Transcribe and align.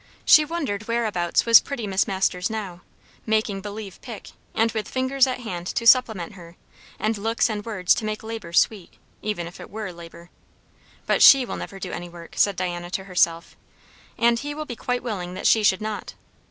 She 0.25 0.43
wondered 0.43 0.87
whereabouts 0.87 1.45
was 1.45 1.59
pretty 1.59 1.85
Miss 1.85 2.07
Masters 2.07 2.49
now, 2.49 2.81
making 3.27 3.61
believe 3.61 4.01
pick, 4.01 4.31
and 4.55 4.71
with 4.71 4.87
fingers 4.89 5.27
at 5.27 5.41
hand 5.41 5.67
to 5.67 5.85
supplement 5.85 6.33
her, 6.33 6.55
and 6.97 7.19
looks 7.19 7.51
and 7.51 7.63
words 7.63 7.93
to 7.93 8.05
make 8.05 8.23
labour 8.23 8.51
sweet, 8.51 8.95
even 9.21 9.45
if 9.45 9.59
it 9.59 9.69
were 9.69 9.93
labour. 9.93 10.31
"But 11.05 11.21
she 11.21 11.45
will 11.45 11.57
never 11.57 11.77
do 11.77 11.91
any 11.91 12.09
work," 12.09 12.33
said 12.35 12.55
Diana 12.55 12.89
to 12.89 13.03
herself; 13.03 13.55
"and 14.17 14.39
he 14.39 14.55
will 14.55 14.65
be 14.65 14.75
quite 14.75 15.03
willing 15.03 15.35
that 15.35 15.45
she 15.45 15.61
should 15.61 15.81
not." 15.81 16.15